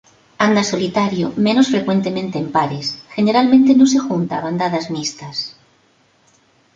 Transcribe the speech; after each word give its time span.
Anda 0.45 0.63
solitario, 0.63 1.25
menos 1.47 1.67
frecuentemente 1.69 2.39
en 2.39 2.47
pares, 2.51 2.87
generalmente 3.13 3.75
no 3.75 3.85
se 3.85 3.99
junta 4.05 4.33
a 4.39 4.43
bandadas 4.45 4.89
mixtas. 4.95 5.37